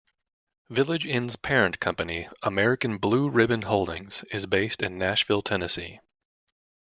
[0.71, 5.99] Village Inn's parent company, American Blue Ribbon Holdings, is based in Nashville, Tennessee.